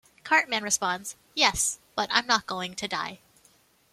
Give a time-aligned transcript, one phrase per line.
[0.23, 3.19] Cartman responds "Yes, but I'm not going to die".